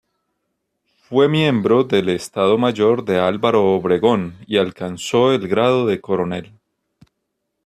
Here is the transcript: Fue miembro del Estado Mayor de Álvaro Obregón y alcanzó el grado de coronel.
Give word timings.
Fue 1.03 1.29
miembro 1.29 1.83
del 1.83 2.09
Estado 2.09 2.57
Mayor 2.57 3.05
de 3.05 3.19
Álvaro 3.19 3.75
Obregón 3.75 4.35
y 4.47 4.57
alcanzó 4.57 5.31
el 5.31 5.47
grado 5.47 5.85
de 5.85 6.01
coronel. 6.01 6.51